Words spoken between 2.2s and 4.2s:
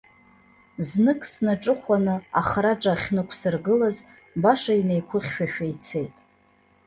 ахраҿа ахьнықәсыргылаз,